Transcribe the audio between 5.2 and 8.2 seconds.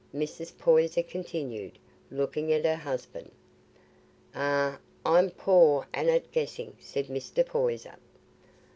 a poor un at guessing," said Mr. Poyser.